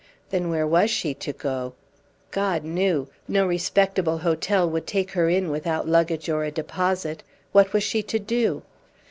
[0.31, 1.73] Then where was she to go?
[2.31, 3.07] God knew!
[3.27, 7.21] No respectable hotel would take her in without luggage or a deposit.
[7.51, 8.63] What was she to do?